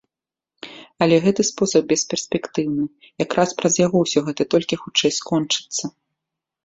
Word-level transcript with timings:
Але 1.05 1.15
гэты 1.25 1.41
спосаб 1.49 1.83
бесперспектыўны, 1.91 2.83
якраз 3.25 3.49
праз 3.63 3.73
яго 3.85 3.97
ўсё 4.07 4.19
гэта 4.31 4.43
толькі 4.55 4.75
хутчэй 4.85 5.11
скончыцца. 5.19 5.83